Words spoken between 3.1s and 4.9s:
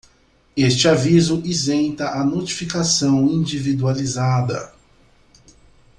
individualizada.